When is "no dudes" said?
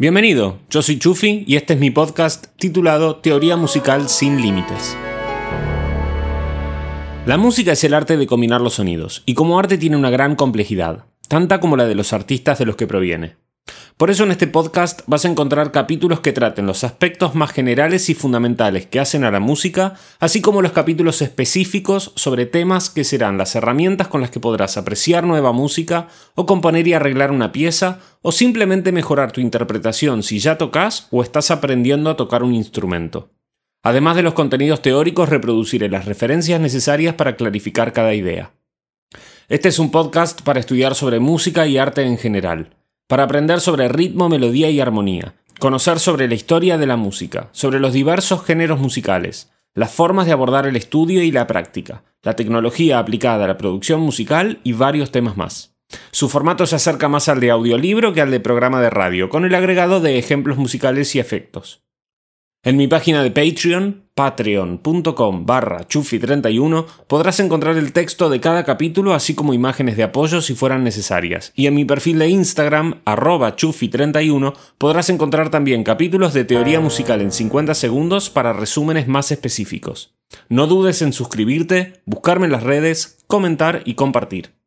80.48-81.00